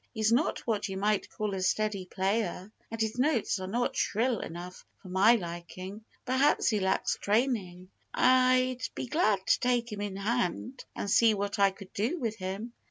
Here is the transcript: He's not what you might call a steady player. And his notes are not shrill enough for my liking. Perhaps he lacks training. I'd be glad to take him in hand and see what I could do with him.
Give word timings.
He's 0.15 0.31
not 0.31 0.65
what 0.65 0.89
you 0.89 0.97
might 0.97 1.29
call 1.29 1.53
a 1.53 1.61
steady 1.61 2.07
player. 2.07 2.71
And 2.89 2.99
his 2.99 3.19
notes 3.19 3.59
are 3.59 3.67
not 3.67 3.95
shrill 3.95 4.39
enough 4.39 4.83
for 4.97 5.09
my 5.09 5.35
liking. 5.35 6.03
Perhaps 6.25 6.69
he 6.69 6.79
lacks 6.79 7.19
training. 7.21 7.87
I'd 8.11 8.81
be 8.95 9.05
glad 9.05 9.45
to 9.45 9.59
take 9.59 9.91
him 9.91 10.01
in 10.01 10.15
hand 10.15 10.83
and 10.95 11.07
see 11.07 11.35
what 11.35 11.59
I 11.59 11.69
could 11.69 11.93
do 11.93 12.17
with 12.17 12.37
him. 12.37 12.73